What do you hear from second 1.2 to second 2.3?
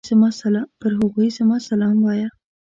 زما سلام وايه!